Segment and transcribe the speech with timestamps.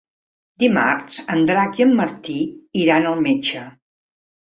[0.61, 2.37] Dimarts en Drac i en Martí
[2.85, 3.63] iran al metge.